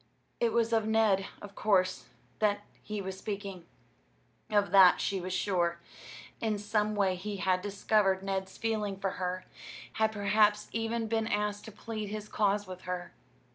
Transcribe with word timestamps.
It 0.39 0.51
was 0.51 0.73
of 0.73 0.87
Ned, 0.87 1.27
of 1.43 1.53
course, 1.53 2.05
that 2.39 2.61
he 2.81 3.01
was 3.03 3.15
speaking. 3.19 3.67
Of 4.49 4.71
that 4.71 4.99
she 4.99 5.21
was 5.21 5.31
sure. 5.31 5.77
In 6.39 6.57
some 6.57 6.95
way 6.95 7.15
he 7.15 7.37
had 7.37 7.61
discovered 7.61 8.23
Ned's 8.23 8.57
feeling 8.57 8.97
for 8.97 9.11
her, 9.21 9.45
had 9.93 10.11
perhaps 10.11 10.69
even 10.71 11.05
been 11.05 11.27
asked 11.27 11.65
to 11.65 11.71
plead 11.71 12.07
his 12.07 12.27
cause 12.29 12.65
with 12.65 12.81
her. 12.89 13.13